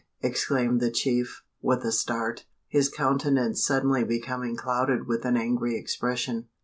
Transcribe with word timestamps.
exclaimed 0.21 0.79
the 0.81 0.89
chief, 0.89 1.43
with 1.61 1.85
a 1.85 1.91
start, 1.91 2.45
his 2.67 2.89
countenance 2.89 3.63
suddenly 3.63 4.03
becoming 4.03 4.55
clouded 4.55 5.05
with 5.05 5.25
an 5.25 5.37
angry 5.37 5.77
expression. 5.77 6.47